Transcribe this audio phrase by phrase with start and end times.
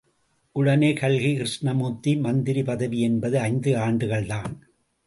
[0.55, 4.53] உடனே கல்கி கிருஷ்ணமூர்த்தி, மந்திரி பதவி என்பது ஐந்து ஆண்டுகள்தான்.